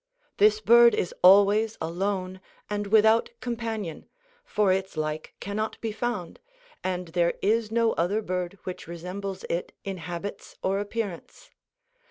This 0.37 0.61
bird 0.61 0.95
is 0.95 1.13
always 1.21 1.77
alone 1.79 2.41
and 2.71 2.87
without 2.87 3.29
companion, 3.39 4.07
for 4.43 4.73
its 4.73 4.97
like 4.97 5.35
cannot 5.39 5.79
be 5.79 5.91
found, 5.91 6.39
and 6.83 7.09
there 7.09 7.35
is 7.43 7.71
no 7.71 7.91
other 7.93 8.23
bird 8.23 8.57
which 8.63 8.87
resembles 8.87 9.43
it 9.43 9.73
in 9.83 9.97
habits 9.97 10.57
or 10.63 10.79
appearance. 10.79 11.51